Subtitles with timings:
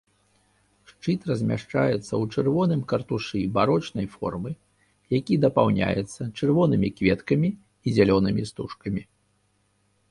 [0.91, 4.51] Шчыт размяшчаецца ў чырвоным картушы барочнай формы,
[5.17, 9.01] які дапаўняецца чырвонымі кветкамі і зялёнымі стужкамі.